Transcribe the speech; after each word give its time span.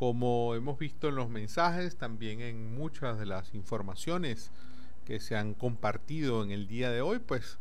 Como 0.00 0.54
hemos 0.54 0.78
visto 0.78 1.10
en 1.10 1.16
los 1.16 1.28
mensajes, 1.28 1.96
también 1.96 2.40
en 2.40 2.74
muchas 2.74 3.18
de 3.18 3.26
las 3.26 3.54
informaciones 3.54 4.50
que 5.04 5.20
se 5.20 5.36
han 5.36 5.52
compartido 5.52 6.42
en 6.42 6.52
el 6.52 6.68
día 6.68 6.90
de 6.90 7.02
hoy, 7.02 7.18
pues 7.18 7.58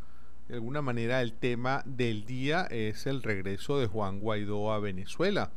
de 0.48 0.54
alguna 0.54 0.82
manera 0.82 1.22
el 1.22 1.34
tema 1.34 1.84
del 1.86 2.26
día 2.26 2.62
es 2.72 3.08
el 3.08 3.24
regreso 3.24 3.78
de 3.78 3.88
Juan 3.88 4.22
Guaidó 4.22 4.72
a 4.72 4.80
Venezuela. 4.80 5.52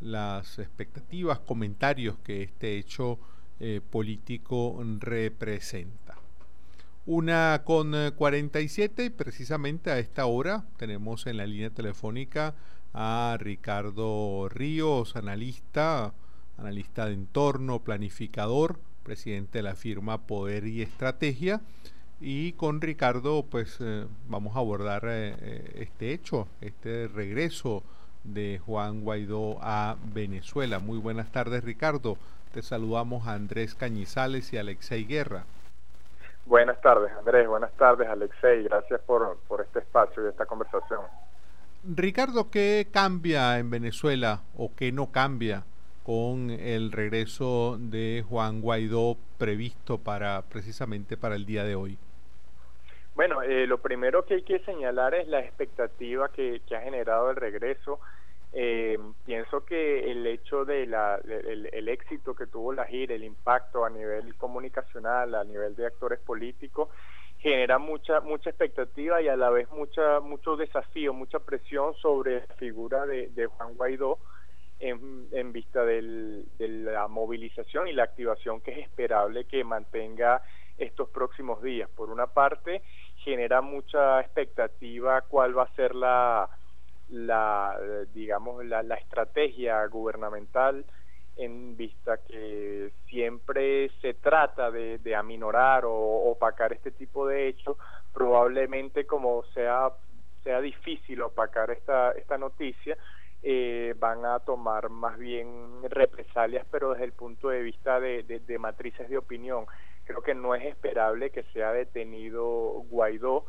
Las 0.00 0.58
expectativas, 0.58 1.38
comentarios 1.38 2.18
que 2.24 2.42
este 2.42 2.76
hecho 2.76 3.20
eh, 3.60 3.80
político 3.88 4.82
representa. 4.98 6.16
Una 7.06 7.62
con 7.64 7.94
47 8.16 9.04
y 9.04 9.10
precisamente 9.10 9.92
a 9.92 10.00
esta 10.00 10.26
hora 10.26 10.64
tenemos 10.76 11.28
en 11.28 11.36
la 11.36 11.46
línea 11.46 11.70
telefónica 11.70 12.56
a 12.96 13.36
Ricardo 13.38 14.48
Ríos, 14.48 15.16
analista, 15.16 16.14
analista 16.56 17.04
de 17.04 17.12
entorno, 17.12 17.80
planificador, 17.80 18.78
presidente 19.04 19.58
de 19.58 19.62
la 19.62 19.74
firma 19.74 20.26
Poder 20.26 20.66
y 20.66 20.80
Estrategia. 20.80 21.60
Y 22.20 22.54
con 22.54 22.80
Ricardo, 22.80 23.44
pues 23.50 23.76
eh, 23.80 24.06
vamos 24.28 24.56
a 24.56 24.60
abordar 24.60 25.02
eh, 25.04 25.36
eh, 25.38 25.72
este 25.74 26.12
hecho, 26.12 26.48
este 26.62 27.06
regreso 27.08 27.82
de 28.24 28.60
Juan 28.64 29.02
Guaidó 29.02 29.58
a 29.60 29.96
Venezuela. 30.14 30.78
Muy 30.78 30.96
buenas 30.98 31.30
tardes, 31.30 31.62
Ricardo. 31.62 32.16
Te 32.54 32.62
saludamos 32.62 33.28
a 33.28 33.34
Andrés 33.34 33.74
Cañizales 33.74 34.54
y 34.54 34.56
Alexei 34.56 35.04
Guerra. 35.04 35.44
Buenas 36.46 36.80
tardes, 36.80 37.12
Andrés. 37.18 37.46
Buenas 37.46 37.72
tardes, 37.72 38.08
Alexei. 38.08 38.62
Gracias 38.62 39.02
por, 39.02 39.36
por 39.48 39.60
este 39.60 39.80
espacio 39.80 40.24
y 40.24 40.28
esta 40.30 40.46
conversación. 40.46 41.00
Ricardo, 41.84 42.50
¿qué 42.50 42.88
cambia 42.90 43.58
en 43.58 43.70
Venezuela 43.70 44.42
o 44.56 44.72
qué 44.74 44.92
no 44.92 45.12
cambia 45.12 45.64
con 46.04 46.50
el 46.50 46.92
regreso 46.92 47.78
de 47.80 48.24
Juan 48.28 48.60
Guaidó 48.60 49.16
previsto 49.38 49.98
para 49.98 50.42
precisamente 50.42 51.16
para 51.16 51.34
el 51.34 51.46
día 51.46 51.64
de 51.64 51.74
hoy? 51.74 51.98
Bueno, 53.16 53.42
eh, 53.42 53.66
lo 53.66 53.78
primero 53.78 54.26
que 54.26 54.34
hay 54.34 54.42
que 54.42 54.58
señalar 54.60 55.14
es 55.14 55.26
la 55.26 55.40
expectativa 55.40 56.28
que, 56.28 56.60
ha 56.76 56.80
generado 56.80 57.30
el 57.30 57.36
regreso. 57.36 57.98
Eh, 58.52 58.98
pienso 59.24 59.64
que 59.64 60.10
el 60.10 60.26
hecho 60.26 60.64
de 60.66 60.86
la, 60.86 61.18
el, 61.26 61.88
éxito 61.88 62.34
que 62.34 62.46
tuvo 62.46 62.74
la 62.74 62.84
gira, 62.84 63.14
el 63.14 63.24
impacto 63.24 63.86
a 63.86 63.90
nivel 63.90 64.34
comunicacional, 64.36 65.34
a 65.34 65.44
nivel 65.44 65.74
de 65.76 65.86
actores 65.86 66.20
políticos, 66.20 66.90
genera 67.38 67.78
mucha 67.78 68.20
mucha 68.20 68.50
expectativa 68.50 69.20
y 69.20 69.28
a 69.28 69.36
la 69.36 69.50
vez 69.50 69.70
mucha 69.70 70.20
mucho 70.20 70.56
desafío, 70.56 71.12
mucha 71.12 71.38
presión 71.40 71.94
sobre 71.94 72.40
la 72.40 72.54
figura 72.56 73.06
de, 73.06 73.46
Juan 73.46 73.74
Guaidó 73.74 74.18
en, 74.78 75.28
en 75.32 75.52
vista 75.52 75.84
del, 75.84 76.46
de 76.58 76.68
la 76.68 77.08
movilización 77.08 77.88
y 77.88 77.92
la 77.92 78.04
activación 78.04 78.60
que 78.60 78.72
es 78.72 78.78
esperable 78.78 79.44
que 79.44 79.64
mantenga 79.64 80.42
estos 80.78 81.08
próximos 81.08 81.62
días. 81.62 81.88
Por 81.88 82.10
una 82.10 82.26
parte, 82.26 82.82
genera 83.16 83.62
mucha 83.62 84.20
expectativa 84.20 85.22
cuál 85.22 85.56
va 85.56 85.64
a 85.64 85.74
ser 85.74 85.94
la, 85.94 86.48
la 87.08 87.78
digamos, 88.12 88.64
la, 88.64 88.82
la 88.82 88.96
estrategia 88.96 89.86
gubernamental 89.86 90.84
en 91.36 91.76
vista 91.76 92.18
que 92.18 92.90
siempre 93.08 93.90
se 94.00 94.14
trata 94.14 94.70
de, 94.70 94.98
de 94.98 95.14
aminorar 95.14 95.84
o 95.84 95.92
opacar 95.92 96.72
este 96.72 96.90
tipo 96.90 97.26
de 97.26 97.48
hechos, 97.48 97.76
probablemente 98.12 99.06
como 99.06 99.44
sea, 99.54 99.90
sea 100.42 100.60
difícil 100.60 101.20
opacar 101.22 101.70
esta, 101.70 102.12
esta 102.12 102.38
noticia, 102.38 102.96
eh, 103.42 103.94
van 103.98 104.24
a 104.24 104.40
tomar 104.40 104.88
más 104.88 105.18
bien 105.18 105.82
represalias, 105.90 106.66
pero 106.70 106.92
desde 106.92 107.04
el 107.04 107.12
punto 107.12 107.50
de 107.50 107.62
vista 107.62 108.00
de, 108.00 108.22
de, 108.22 108.58
matrices 108.58 109.08
de 109.08 109.18
opinión. 109.18 109.66
Creo 110.04 110.22
que 110.22 110.34
no 110.34 110.54
es 110.54 110.64
esperable 110.64 111.30
que 111.30 111.42
sea 111.52 111.72
detenido 111.72 112.44
Guaidó 112.90 113.44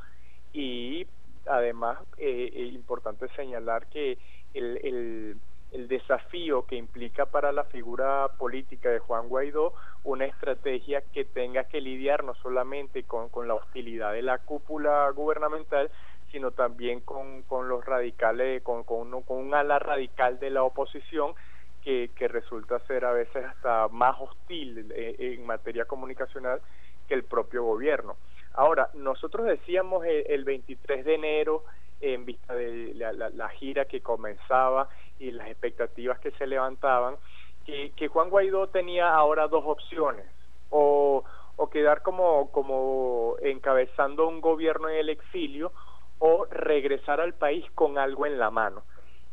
y 0.54 1.08
además 1.46 2.00
eh, 2.18 2.50
es 2.54 2.74
importante 2.74 3.28
señalar 3.30 3.88
que 3.88 4.18
el, 4.54 4.78
el 4.84 5.38
el 5.72 5.88
desafío 5.88 6.66
que 6.66 6.76
implica 6.76 7.26
para 7.26 7.52
la 7.52 7.66
figura 7.66 8.30
política 8.38 8.90
de 8.90 9.00
Juan 9.00 9.28
Guaidó 9.28 9.74
una 10.04 10.26
estrategia 10.26 11.02
que 11.14 11.26
tenga 11.26 11.66
que 11.66 11.82
lidiar 11.82 12.24
no 12.24 12.36
solamente 12.36 13.04
con, 13.04 13.30
con 13.30 13.48
la 13.48 13.56
hostilidad 13.56 14.14
de 14.14 14.22
la 14.22 14.38
cúpula 14.40 15.10
gubernamental, 15.12 15.92
sino 16.32 16.52
también 16.52 17.02
con, 17.02 17.44
con 17.44 17.68
los 17.68 17.86
radicales, 17.86 18.62
con, 18.64 18.84
con, 18.84 19.22
con 19.24 19.38
un 19.38 19.54
ala 19.54 19.80
radical 19.80 20.40
de 20.40 20.50
la 20.50 20.64
oposición 20.64 21.34
que, 21.84 22.12
que 22.16 22.28
resulta 22.28 22.80
ser 22.80 23.06
a 23.06 23.12
veces 23.12 23.46
hasta 23.46 23.88
más 23.90 24.16
hostil 24.20 24.92
eh, 24.96 25.16
en 25.20 25.46
materia 25.46 25.86
comunicacional 25.86 26.62
que 27.08 27.14
el 27.14 27.24
propio 27.24 27.64
gobierno. 27.64 28.18
Ahora, 28.54 28.90
nosotros 28.94 29.46
decíamos 29.46 30.06
el, 30.06 30.26
el 30.28 30.44
23 30.44 31.06
de 31.06 31.16
enero 31.16 31.64
en 32.02 32.26
vista 32.26 32.54
de 32.54 32.94
la, 32.94 33.50
gira 33.50 33.86
que 33.86 34.02
comenzaba 34.02 34.90
y 35.20 35.32
las 35.32 35.48
expectativas 35.48 36.20
que 36.20 36.32
se 36.32 36.48
levantaban, 36.48 37.16
que, 37.66 37.92
que 37.96 38.08
Juan 38.08 38.30
Guaidó 38.30 38.68
tenía 38.68 39.14
ahora 39.14 39.48
dos 39.48 39.64
opciones, 39.66 40.26
o, 40.70 41.24
o 41.56 41.70
quedar 41.70 42.02
como, 42.02 42.52
como 42.52 43.36
encabezando 43.42 44.28
un 44.28 44.42
gobierno 44.42 44.90
en 44.90 44.98
el 44.98 45.10
exilio, 45.10 45.72
o 46.20 46.46
regresar 46.46 47.22
al 47.22 47.34
país 47.34 47.66
con 47.76 47.98
algo 47.98 48.26
en 48.26 48.40
la 48.40 48.50
mano. 48.50 48.84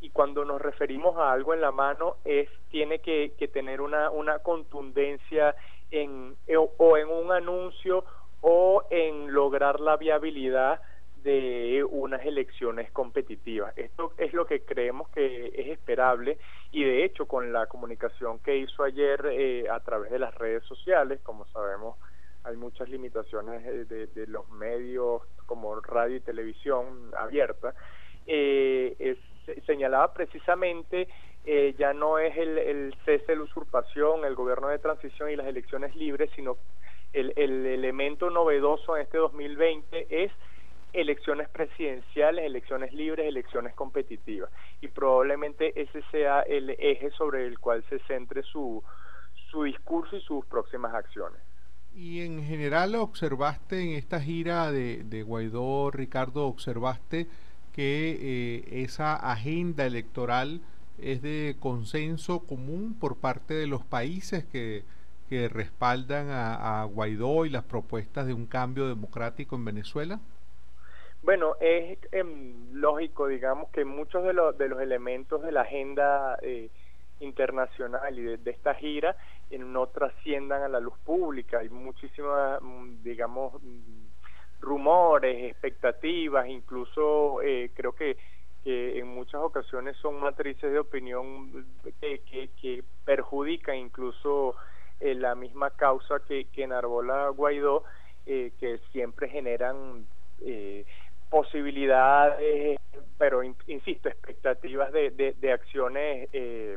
Y 0.00 0.10
cuando 0.10 0.44
nos 0.44 0.60
referimos 0.60 1.16
a 1.16 1.32
algo 1.32 1.54
en 1.54 1.62
la 1.62 1.72
mano, 1.72 2.16
es 2.24 2.48
tiene 2.70 2.98
que, 2.98 3.32
tener 3.52 3.80
una, 3.80 4.10
una 4.10 4.40
contundencia 4.40 5.54
en, 5.90 6.36
o 6.76 6.96
en 6.96 7.08
un 7.08 7.32
anuncio 7.32 8.04
o 8.42 8.84
en 8.90 9.32
lograr 9.32 9.80
la 9.80 9.96
viabilidad 9.96 10.80
de 11.24 11.82
unas 11.90 12.24
elecciones 12.26 12.90
competitivas. 12.92 13.76
Esto 13.78 14.12
es 14.18 14.34
lo 14.34 14.46
que 14.46 14.60
creemos 14.60 15.08
que 15.08 15.46
es 15.56 15.68
esperable 15.68 16.38
y 16.70 16.84
de 16.84 17.04
hecho 17.04 17.26
con 17.26 17.50
la 17.50 17.66
comunicación 17.66 18.38
que 18.40 18.58
hizo 18.58 18.84
ayer 18.84 19.24
eh, 19.32 19.64
a 19.70 19.80
través 19.80 20.10
de 20.12 20.18
las 20.18 20.34
redes 20.34 20.62
sociales, 20.64 21.20
como 21.22 21.46
sabemos 21.46 21.96
hay 22.44 22.56
muchas 22.56 22.90
limitaciones 22.90 23.64
eh, 23.64 24.06
de, 24.14 24.26
los 24.26 24.46
medios 24.50 25.22
como 25.46 25.80
radio 25.80 26.16
y 26.16 26.20
televisión 26.20 27.10
abierta, 27.16 27.74
eh, 28.26 29.16
señalaba 29.66 30.12
precisamente 30.12 31.08
ya 31.76 31.92
no 31.92 32.18
es 32.18 32.34
el, 32.38 32.56
el 32.56 32.94
cese 33.04 33.32
de 33.32 33.36
la 33.36 33.42
usurpación, 33.42 34.24
el 34.24 34.34
gobierno 34.34 34.68
de 34.68 34.78
transición 34.78 35.30
y 35.30 35.36
las 35.36 35.46
elecciones 35.46 35.94
libres, 35.94 36.30
sino 36.34 36.56
el, 37.12 37.34
el 37.36 37.66
elemento 37.66 38.30
novedoso 38.30 38.96
en 38.96 39.02
este 39.02 39.18
2020 39.18 40.06
es 40.08 40.32
elecciones 40.94 41.48
presidenciales, 41.48 42.44
elecciones 42.44 42.92
libres, 42.92 43.26
elecciones 43.26 43.74
competitivas. 43.74 44.50
Y 44.80 44.88
probablemente 44.88 45.80
ese 45.80 46.02
sea 46.10 46.40
el 46.42 46.70
eje 46.70 47.10
sobre 47.10 47.46
el 47.46 47.58
cual 47.58 47.84
se 47.88 47.98
centre 48.00 48.42
su, 48.42 48.82
su 49.50 49.64
discurso 49.64 50.16
y 50.16 50.20
sus 50.22 50.44
próximas 50.46 50.94
acciones. 50.94 51.40
Y 51.94 52.22
en 52.22 52.44
general 52.44 52.94
observaste 52.96 53.80
en 53.80 53.90
esta 53.90 54.20
gira 54.20 54.72
de, 54.72 55.04
de 55.04 55.22
Guaidó, 55.22 55.90
Ricardo, 55.90 56.46
observaste 56.46 57.28
que 57.72 58.18
eh, 58.20 58.82
esa 58.82 59.14
agenda 59.14 59.84
electoral 59.86 60.60
es 60.98 61.22
de 61.22 61.56
consenso 61.58 62.40
común 62.40 62.96
por 62.98 63.16
parte 63.16 63.54
de 63.54 63.66
los 63.66 63.84
países 63.84 64.44
que, 64.44 64.84
respaldan 65.50 66.28
a 66.30 66.84
Guaidó 66.84 67.44
y 67.44 67.50
las 67.50 67.64
propuestas 67.64 68.24
de 68.24 68.34
un 68.34 68.46
cambio 68.46 68.86
democrático 68.86 69.56
en 69.56 69.64
Venezuela? 69.64 70.20
Bueno, 71.24 71.56
es 71.58 71.98
em, 72.12 72.70
lógico, 72.74 73.26
digamos, 73.28 73.70
que 73.70 73.86
muchos 73.86 74.24
de, 74.24 74.34
los 74.34 74.58
de 74.58 74.68
los 74.68 74.78
elementos 74.82 75.40
de 75.40 75.52
la 75.52 75.62
agenda 75.62 76.38
eh, 76.42 76.68
internacional 77.20 78.18
y 78.18 78.36
de, 78.36 78.50
esta 78.50 78.74
gira 78.74 79.16
eh, 79.50 79.56
no 79.56 79.86
trasciendan 79.86 80.62
a 80.62 80.68
la 80.68 80.80
luz 80.80 80.92
pública. 81.02 81.60
Hay 81.60 81.70
muchísimas, 81.70 82.60
mm, 82.60 83.02
digamos, 83.02 83.54
mm, 83.62 84.04
rumores, 84.60 85.50
expectativas, 85.50 86.46
incluso 86.46 87.40
eh, 87.40 87.70
creo 87.74 87.94
que, 87.94 88.18
que 88.62 88.98
en 88.98 89.06
muchas 89.06 89.40
ocasiones 89.40 89.96
son 90.02 90.20
matrices 90.20 90.70
de 90.70 90.78
opinión 90.78 91.66
que, 92.02 92.18
que, 92.18 92.50
que 92.60 92.84
perjudican 93.06 93.76
incluso 93.76 94.56
la 95.00 95.34
misma 95.34 95.70
causa 95.70 96.20
que, 96.20 96.46
que 96.46 96.64
enarbola 96.64 97.28
Guaidó, 97.30 97.84
que 98.26 98.80
siempre 98.92 99.28
generan 99.28 100.06
eh, 100.40 100.84
posibilidades, 101.34 102.78
pero 103.18 103.42
insisto, 103.42 104.08
expectativas 104.08 104.92
de, 104.92 105.34
de, 105.36 105.52
acciones 105.52 106.28
eh, 106.32 106.76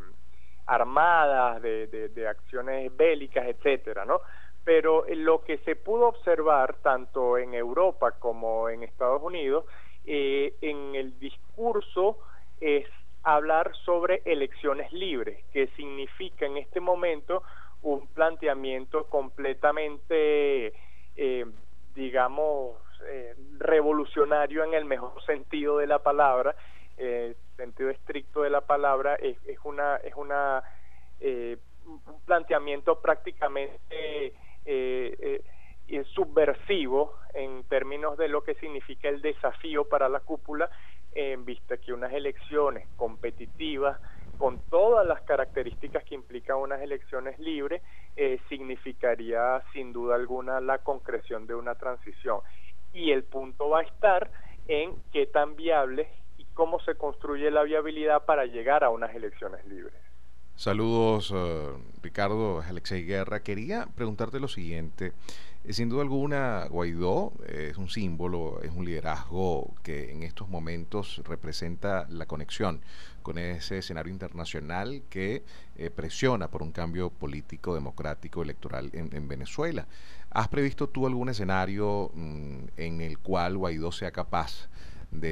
armadas, 0.65 1.61
de, 1.61 1.85
de, 1.85 2.27
acciones 2.27 2.89
bélicas, 2.97 3.45
etcétera, 3.45 4.03
¿no? 4.03 4.19
Pero 4.63 5.05
lo 5.09 5.43
que 5.43 5.59
se 5.59 5.75
pudo 5.75 6.07
observar 6.07 6.73
tanto 6.81 7.37
en 7.37 7.53
Europa 7.53 8.13
como 8.13 8.67
en 8.67 8.81
Estados 8.81 9.21
Unidos, 9.21 9.65
eh, 10.07 10.55
en 10.61 10.95
el 10.95 11.19
discurso 11.19 12.17
es 12.59 12.87
hablar 13.21 13.75
sobre 13.85 14.23
elecciones 14.25 14.91
libres, 14.91 15.45
que 15.53 15.67
significa 15.75 16.47
en 16.47 16.57
este 16.57 16.79
momento 16.79 17.43
un 17.83 18.07
planteamiento 18.07 19.05
completamente, 19.05 20.73
eh, 21.15 21.45
digamos, 21.93 22.77
eh, 23.05 23.35
revolucionario 23.57 24.63
en 24.63 24.73
el 24.73 24.85
mejor 24.85 25.23
sentido 25.25 25.77
de 25.77 25.87
la 25.87 25.99
palabra, 25.99 26.55
eh, 26.97 27.35
sentido 27.55 27.89
estricto 27.89 28.41
de 28.41 28.49
la 28.49 28.61
palabra, 28.61 29.15
es, 29.15 29.37
es 29.45 29.59
una, 29.63 29.97
es 29.97 30.15
una 30.15 30.63
eh, 31.19 31.57
un 31.85 32.21
planteamiento 32.25 32.99
prácticamente 32.99 34.33
eh, 34.65 36.03
subversivo 36.13 37.13
en 37.33 37.63
términos 37.63 38.17
de 38.17 38.27
lo 38.27 38.43
que 38.43 38.55
significa 38.55 39.07
el 39.07 39.21
desafío 39.21 39.87
para 39.87 40.09
la 40.09 40.19
cúpula, 40.19 40.69
en 41.13 41.45
vista 41.45 41.77
que 41.77 41.93
unas 41.93 42.11
elecciones 42.11 42.87
competitivas 42.97 43.97
con 44.37 44.59
todas 44.69 45.05
las 45.05 45.21
características 45.23 46.03
que 46.03 46.13
implican 46.13 46.57
unas 46.57 46.81
elecciones 46.81 47.39
libres, 47.39 47.81
eh, 48.15 48.39
significaría 48.49 49.63
sin 49.73 49.91
duda 49.91 50.15
alguna 50.15 50.61
la 50.61 50.77
concreción 50.79 51.47
de 51.47 51.55
una 51.55 51.75
transición. 51.75 52.41
Y 52.97 53.11
el 53.11 53.25
punto 53.25 53.69
va 53.69 53.81
a 53.81 53.83
estar 53.83 54.31
en 54.67 54.95
qué 55.11 55.27
tan 55.27 55.55
viable 55.55 56.09
y 56.35 56.45
cómo 56.55 56.79
se 56.79 56.95
construye 56.95 57.51
la 57.51 57.61
viabilidad 57.61 58.25
para 58.25 58.45
llegar 58.45 58.83
a 58.83 58.89
unas 58.89 59.13
elecciones 59.13 59.63
libres. 59.65 60.01
Saludos, 60.57 61.29
uh, 61.29 61.77
Ricardo, 62.01 62.61
Alexei 62.61 63.03
Guerra. 63.03 63.43
Quería 63.43 63.85
preguntarte 63.93 64.39
lo 64.39 64.47
siguiente. 64.47 65.13
Eh, 65.63 65.73
sin 65.73 65.87
duda 65.87 66.01
alguna, 66.01 66.65
Guaidó 66.67 67.31
es 67.47 67.77
un 67.77 67.89
símbolo, 67.89 68.59
es 68.63 68.71
un 68.71 68.83
liderazgo 68.83 69.75
que 69.83 70.11
en 70.11 70.23
estos 70.23 70.49
momentos 70.49 71.21
representa 71.25 72.07
la 72.09 72.25
conexión 72.25 72.81
con 73.21 73.37
ese 73.37 73.77
escenario 73.77 74.11
internacional 74.11 75.03
que 75.11 75.43
eh, 75.75 75.91
presiona 75.91 76.47
por 76.47 76.63
un 76.63 76.71
cambio 76.71 77.11
político, 77.11 77.75
democrático, 77.75 78.41
electoral 78.41 78.89
en, 78.93 79.15
en 79.15 79.27
Venezuela. 79.27 79.85
¿Has 80.31 80.47
previsto 80.47 80.89
tú 80.89 81.05
algún 81.05 81.29
escenario 81.29 82.09
mm, 82.15 82.57
en 82.77 83.01
el 83.01 83.19
cual 83.19 83.57
Guaidó 83.57 83.91
sea 83.91 84.09
capaz 84.09 84.69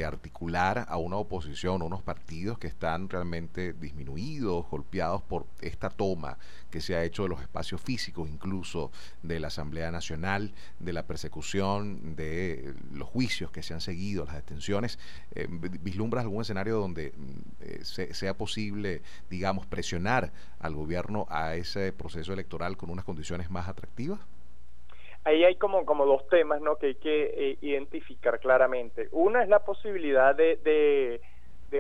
articular 0.06 0.86
a 0.90 0.98
una 0.98 1.18
oposición, 1.18 1.82
unos 1.82 2.02
partidos 2.02 2.58
que 2.58 2.68
están 2.68 3.10
realmente 3.10 3.74
disminuidos, 3.74 4.66
golpeados 4.70 5.22
por 5.22 5.46
esta 5.62 5.90
toma 5.90 6.38
que 6.70 6.82
se 6.82 6.96
ha 6.96 7.04
hecho 7.04 7.24
de 7.24 7.30
los 7.30 7.42
espacios 7.42 7.82
físicos, 7.82 8.30
incluso 8.30 8.92
de 9.24 9.40
la 9.40 9.48
Asamblea 9.48 9.92
Nacional, 9.92 10.54
de 10.80 10.94
la 10.94 11.06
persecución, 11.06 12.16
de 12.16 12.74
los 12.92 13.08
juicios 13.08 13.52
que 13.52 13.64
se 13.64 13.74
han 13.74 13.82
seguido, 13.82 14.26
las 14.26 14.36
detenciones. 14.36 15.00
Eh, 15.32 15.48
¿Vislumbras 15.50 16.24
algún 16.24 16.42
escenario 16.42 16.80
donde 16.80 17.14
mm, 17.16 17.62
eh, 17.62 18.14
sea 18.14 18.38
posible, 18.38 19.02
digamos, 19.30 19.66
presionar 19.66 20.34
al 20.60 20.76
gobierno 20.76 21.28
a 21.30 21.56
ese 21.56 21.94
proceso 21.94 22.34
electoral 22.34 22.78
con 22.78 22.90
unas 22.90 23.06
condiciones 23.06 23.50
más 23.50 23.68
atractivas? 23.68 24.20
Ahí 25.26 25.44
hay 25.44 25.56
como, 25.56 25.86
como 25.86 26.06
dos 26.06 26.28
temas 26.30 26.62
¿no? 26.62 26.78
que 26.78 26.88
hay 26.88 26.96
que 26.96 27.24
eh, 27.36 27.58
identificar 27.62 28.40
claramente. 28.40 29.10
Una 29.12 29.44
es 29.44 29.50
la 29.50 29.60
posibilidad 29.60 30.34
de, 30.36 30.58
de, 30.58 31.22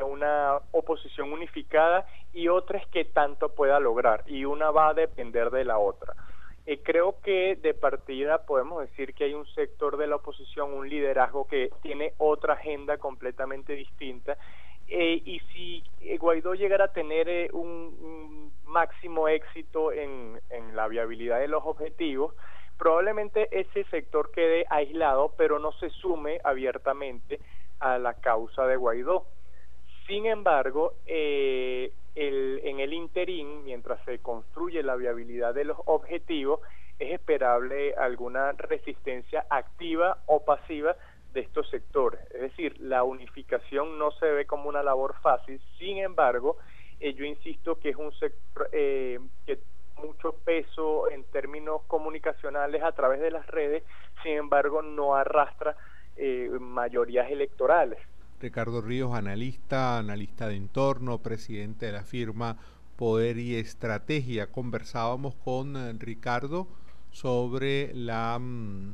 una 0.04 0.60
oposición 0.72 1.32
unificada 1.32 2.06
y 2.34 2.50
otra 2.50 2.80
es 2.80 2.88
que 2.88 3.06
tanto 3.06 3.56
pueda 3.56 3.80
lograr 3.80 4.24
y 4.28 4.44
una 4.44 4.70
va 4.70 4.90
a 4.90 4.94
depender 4.94 5.52
de 5.52 5.64
la 5.64 5.78
otra. 5.78 6.14
Eh, 6.66 6.82
creo 6.84 7.22
que 7.24 7.56
de 7.56 7.74
partida 7.74 8.46
podemos 8.46 8.82
decir 8.82 9.14
que 9.14 9.24
hay 9.24 9.34
un 9.34 9.46
sector 9.54 9.96
de 9.96 10.08
la 10.08 10.18
oposición, 10.18 10.74
un 10.74 10.90
liderazgo 10.90 11.48
que 11.48 11.70
tiene 11.82 12.12
otra 12.18 12.56
agenda 12.56 12.98
completamente 12.98 13.72
distinta 13.74 14.38
eh, 14.90 15.22
y 15.24 15.40
si 15.54 15.84
Guaidó 16.18 16.56
llegara 16.56 16.86
a 16.86 16.94
tener 16.94 17.54
un, 17.54 17.70
un, 18.02 18.54
máximo 18.66 19.30
éxito 19.30 19.94
en, 19.94 20.42
en 20.50 20.76
la 20.76 20.90
viabilidad 20.90 21.40
de 21.40 21.48
los 21.48 21.64
objetivos, 21.66 22.36
probablemente 22.78 23.48
ese 23.52 23.84
sector 23.86 24.32
quede 24.32 24.66
aislado, 24.70 25.34
pero 25.38 25.60
no 25.60 25.72
se 25.74 25.90
sume 25.90 26.40
abiertamente 26.44 27.40
a 27.80 27.98
la 27.98 28.16
causa 28.16 28.66
de 28.68 28.76
Guaidó. 28.76 29.26
Sin 30.08 30.26
embargo, 30.26 30.94
eh, 31.06 31.92
el, 32.16 32.62
en 32.64 32.80
el 32.80 32.94
interín, 32.94 33.64
mientras 33.64 34.04
se 34.06 34.20
construye 34.20 34.84
la 34.84 34.96
viabilidad 34.96 35.54
de 35.54 35.66
los 35.66 35.78
objetivos, 35.86 36.60
es 37.00 37.14
esperable 37.14 37.94
alguna 37.96 38.52
resistencia 38.54 39.46
activa 39.50 40.20
o 40.28 40.46
pasiva 40.46 40.96
de 41.34 41.42
estos 41.42 41.70
sectores. 41.70 42.22
Es 42.32 42.42
decir, 42.42 42.80
la 42.80 43.04
unificación 43.04 44.00
no 44.00 44.12
se 44.12 44.26
ve 44.28 44.46
como 44.46 44.70
una 44.70 44.84
labor 44.84 45.16
fácil, 45.22 45.60
sin 45.78 45.98
embargo, 45.98 46.58
eh, 47.00 47.14
yo 47.14 47.26
insisto 47.26 47.78
que 47.80 47.90
es 47.90 47.96
un 47.98 48.14
sector 48.14 48.70
eh, 48.72 49.20
que 49.46 49.60
mucho 49.98 50.34
peso 50.44 51.10
en 51.10 51.24
términos 51.26 51.82
comunicacionales 51.88 52.84
a 52.84 52.92
través 52.92 53.22
de 53.22 53.32
las 53.32 53.46
redes, 53.48 53.84
sin 54.24 54.34
embargo 54.34 54.82
no 54.82 55.16
arrastra 55.16 55.76
eh, 56.16 56.50
mayorías 56.60 57.30
electorales. 57.30 58.00
Ricardo 58.40 58.82
Ríos, 58.82 59.14
analista, 59.14 59.98
analista 59.98 60.48
de 60.48 60.56
entorno, 60.56 61.20
presidente 61.20 61.88
de 61.88 61.92
la 61.94 62.04
firma 62.04 62.58
Poder 62.96 63.38
y 63.38 63.56
Estrategia. 63.56 64.52
Conversábamos 64.52 65.36
con 65.36 65.76
eh, 65.76 65.94
Ricardo 65.98 66.68
sobre 67.12 67.94
la, 67.94 68.38
mm, 68.40 68.94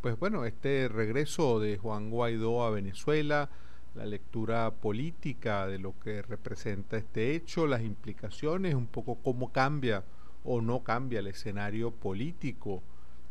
pues 0.00 0.18
bueno, 0.18 0.44
este 0.44 0.88
regreso 0.88 1.60
de 1.60 1.78
Juan 1.78 2.10
Guaidó 2.10 2.64
a 2.64 2.70
Venezuela, 2.70 3.48
la 3.94 4.06
lectura 4.06 4.70
política 4.70 5.66
de 5.66 5.78
lo 5.78 5.94
que 6.00 6.22
representa 6.22 6.96
este 6.96 7.34
hecho, 7.34 7.66
las 7.66 7.82
implicaciones, 7.82 8.74
un 8.74 8.86
poco 8.86 9.18
cómo 9.22 9.52
cambia 9.52 10.02
o 10.44 10.60
no 10.60 10.82
cambia 10.82 11.20
el 11.20 11.26
escenario 11.26 11.90
político 11.90 12.82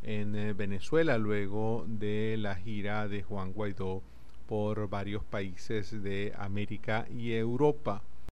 en 0.04 0.36
eh, 0.36 0.54
Venezuela 0.54 1.18
luego 1.18 1.86
de 1.88 2.36
la 2.38 2.56
gira 2.56 3.08
de 3.08 3.24
Juan 3.24 3.54
Guaidó 3.54 4.02
por 4.48 4.90
varios 4.90 5.24
países 5.24 6.04
de 6.04 6.34
América 6.38 7.06
y 7.10 7.34
Europa. 7.34 8.02